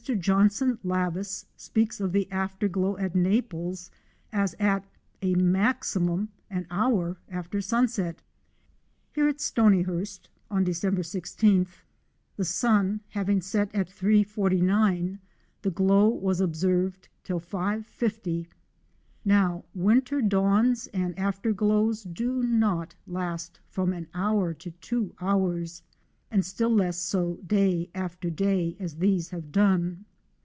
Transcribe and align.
Johnston 0.19 0.79
Lavis 0.83 1.45
speaks 1.55 2.01
of 2.01 2.11
the 2.11 2.27
after 2.31 2.67
glow 2.67 2.97
at 2.97 3.13
Naples 3.13 3.91
as 4.33 4.55
at 4.55 4.83
a 5.21 5.35
maximum 5.35 6.29
an 6.49 6.65
hour 6.71 7.17
after 7.29 7.61
sunset 7.61 8.23
Here 9.13 9.27
at 9.27 9.37
Stonyhurst 9.39 10.27
on 10.49 10.63
December 10.63 11.03
i6th, 11.03 11.67
the 12.35 12.43
sun 12.43 13.01
having 13.09 13.41
set 13.41 13.73
at 13.75 13.87
3.49, 13.89 15.19
the 15.61 15.71
glow 15.71 16.07
was 16.09 16.41
observed 16.41 17.07
till 17.23 17.39
5.50. 17.39 18.47
Now 19.23 19.65
winter 19.75 20.19
dawns 20.19 20.87
and 20.87 21.17
after 21.17 21.53
glows 21.53 22.03
do 22.03 22.41
not 22.41 22.95
last 23.05 23.59
from 23.69 23.93
an 23.93 24.07
hour 24.15 24.51
to 24.55 24.71
two 24.71 25.13
hours, 25.21 25.83
and 26.33 26.45
still 26.45 26.73
less 26.73 26.95
so 26.97 27.33
day 27.45 27.89
after 27.93 28.29
day, 28.29 28.73
as 28.79 28.95
these 28.99 29.31
have 29.31 29.51
done. 29.51 30.05